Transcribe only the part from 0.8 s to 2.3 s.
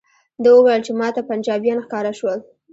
چې ماته پنجابیان ښکاره